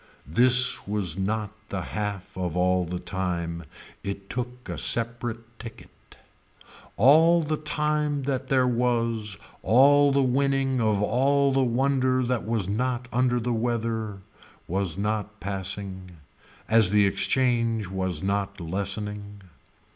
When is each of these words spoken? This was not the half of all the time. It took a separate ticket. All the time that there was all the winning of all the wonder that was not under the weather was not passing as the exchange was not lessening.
This 0.27 0.87
was 0.87 1.15
not 1.15 1.51
the 1.69 1.83
half 1.93 2.35
of 2.35 2.57
all 2.57 2.85
the 2.85 2.97
time. 2.97 3.65
It 4.03 4.31
took 4.31 4.67
a 4.67 4.79
separate 4.79 5.43
ticket. 5.59 6.17
All 6.97 7.43
the 7.43 7.55
time 7.55 8.23
that 8.23 8.47
there 8.47 8.67
was 8.67 9.37
all 9.61 10.11
the 10.11 10.23
winning 10.23 10.81
of 10.81 11.03
all 11.03 11.53
the 11.53 11.61
wonder 11.61 12.23
that 12.23 12.47
was 12.47 12.67
not 12.67 13.07
under 13.13 13.39
the 13.39 13.53
weather 13.53 14.21
was 14.67 14.97
not 14.97 15.39
passing 15.39 16.09
as 16.67 16.89
the 16.89 17.05
exchange 17.05 17.85
was 17.85 18.23
not 18.23 18.59
lessening. 18.59 19.43